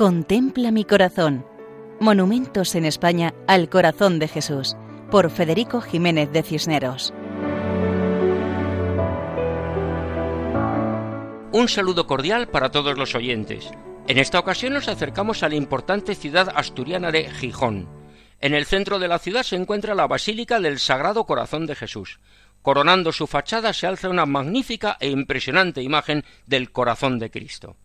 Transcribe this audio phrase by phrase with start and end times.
[0.00, 1.44] Contempla mi corazón.
[2.00, 4.74] Monumentos en España al corazón de Jesús,
[5.10, 7.12] por Federico Jiménez de Cisneros.
[11.52, 13.70] Un saludo cordial para todos los oyentes.
[14.08, 17.86] En esta ocasión nos acercamos a la importante ciudad asturiana de Gijón.
[18.40, 22.20] En el centro de la ciudad se encuentra la Basílica del Sagrado Corazón de Jesús.
[22.62, 27.76] Coronando su fachada se alza una magnífica e impresionante imagen del Corazón de Cristo.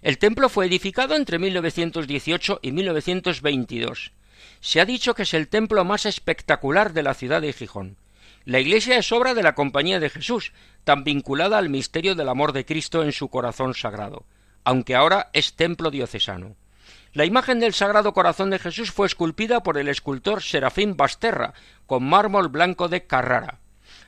[0.00, 4.12] El templo fue edificado entre 1918 y 1922.
[4.60, 7.96] Se ha dicho que es el templo más espectacular de la ciudad de Gijón.
[8.44, 10.52] La iglesia es obra de la Compañía de Jesús,
[10.84, 14.24] tan vinculada al misterio del amor de Cristo en su corazón sagrado,
[14.62, 16.54] aunque ahora es templo diocesano.
[17.12, 21.54] La imagen del Sagrado Corazón de Jesús fue esculpida por el escultor Serafín Basterra,
[21.86, 23.58] con mármol blanco de Carrara.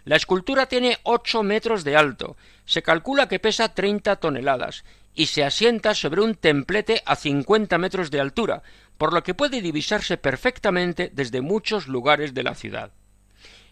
[0.05, 5.45] La escultura tiene ocho metros de alto, se calcula que pesa treinta toneladas y se
[5.45, 8.63] asienta sobre un templete a cincuenta metros de altura,
[8.99, 12.93] por lo que puede divisarse perfectamente desde muchos lugares de la ciudad.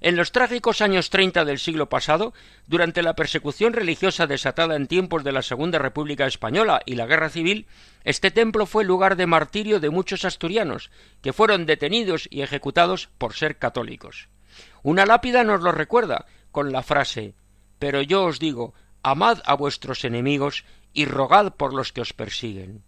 [0.00, 2.32] En los trágicos años treinta del siglo pasado,
[2.68, 7.30] durante la persecución religiosa desatada en tiempos de la Segunda República Española y la Guerra
[7.30, 7.66] Civil,
[8.04, 13.34] este templo fue lugar de martirio de muchos asturianos, que fueron detenidos y ejecutados por
[13.34, 14.28] ser católicos.
[14.84, 17.34] Una lápida nos lo recuerda, con la frase
[17.78, 22.82] Pero yo os digo, amad a vuestros enemigos y rogad por los que os persiguen.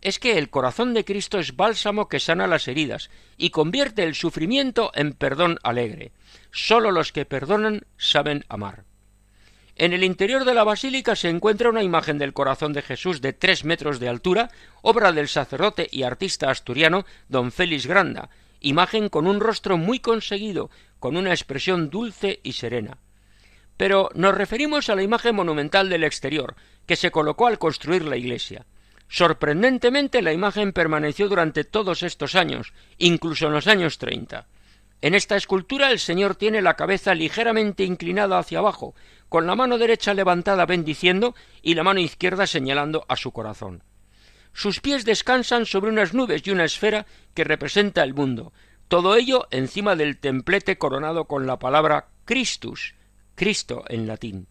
[0.00, 4.14] Es que el corazón de Cristo es bálsamo que sana las heridas y convierte el
[4.14, 6.12] sufrimiento en perdón alegre.
[6.52, 8.84] Sólo los que perdonan saben amar.
[9.74, 13.32] En el interior de la basílica se encuentra una imagen del corazón de Jesús de
[13.32, 14.50] tres metros de altura,
[14.82, 18.28] obra del sacerdote y artista asturiano don Félix Granda,
[18.60, 22.98] imagen con un rostro muy conseguido, con una expresión dulce y serena.
[23.78, 28.18] Pero nos referimos a la imagen monumental del exterior, que se colocó al construir la
[28.18, 28.66] iglesia.
[29.08, 34.46] Sorprendentemente la imagen permaneció durante todos estos años, incluso en los años treinta.
[35.00, 38.94] En esta escultura el Señor tiene la cabeza ligeramente inclinada hacia abajo,
[39.28, 43.84] con la mano derecha levantada bendiciendo y la mano izquierda señalando a su corazón.
[44.52, 48.52] Sus pies descansan sobre unas nubes y una esfera que representa el mundo,
[48.88, 52.94] todo ello encima del templete coronado con la palabra Christus,
[53.38, 54.48] Cristo en latín.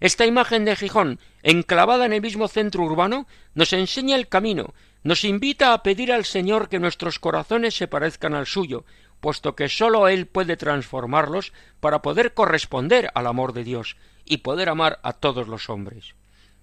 [0.00, 5.24] Esta imagen de Gijón, enclavada en el mismo centro urbano, nos enseña el camino, nos
[5.24, 8.84] invita a pedir al Señor que nuestros corazones se parezcan al suyo,
[9.20, 14.68] puesto que sólo Él puede transformarlos para poder corresponder al amor de Dios y poder
[14.68, 16.14] amar a todos los hombres.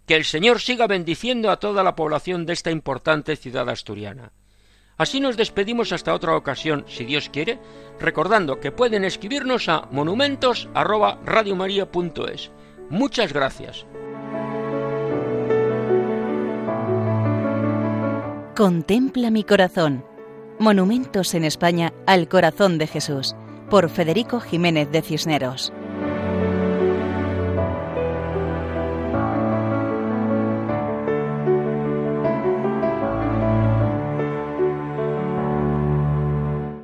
[0.05, 4.31] Que el Señor siga bendiciendo a toda la población de esta importante ciudad asturiana.
[4.99, 7.57] Así nos despedimos hasta otra ocasión, si Dios quiere,
[8.01, 12.51] recordando que pueden escribirnos a monumentos@radiomaria.es.
[12.89, 13.85] Muchas gracias.
[18.57, 20.03] Contempla mi corazón.
[20.59, 23.37] Monumentos en España al corazón de Jesús,
[23.69, 25.71] por Federico Jiménez de Cisneros.